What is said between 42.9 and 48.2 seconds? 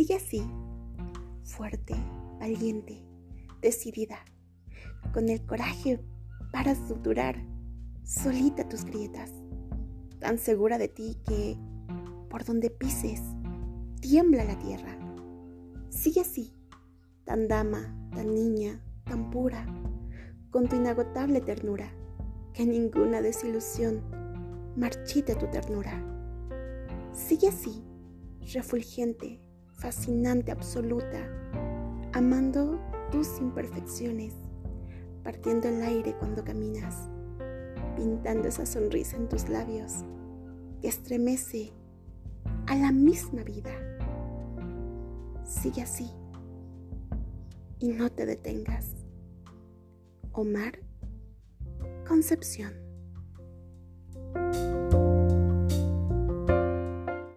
misma vida. Sigue así y no